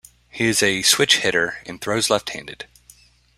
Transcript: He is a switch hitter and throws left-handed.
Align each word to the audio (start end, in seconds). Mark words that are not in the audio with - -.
He 0.31 0.45
is 0.47 0.63
a 0.63 0.81
switch 0.81 1.17
hitter 1.17 1.59
and 1.67 1.79
throws 1.79 2.09
left-handed. 2.09 2.65